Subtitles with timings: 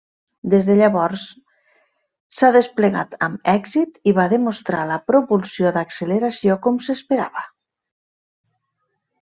[0.51, 1.25] Des de llavors
[2.37, 7.49] s'ha desplegat amb èxit i va demostrar la propulsió d'acceleració com s'esperava.